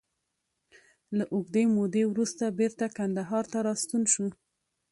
له 1.17 1.23
اوږدې 1.33 1.63
مودې 1.75 2.03
وروسته 2.07 2.55
بېرته 2.59 2.85
کندهار 2.97 3.43
ته 3.51 3.57
راستون 3.67 4.03
شو. 4.13 4.27